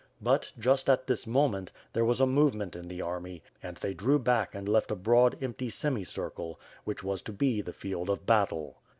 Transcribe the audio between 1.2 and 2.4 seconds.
moment, there was a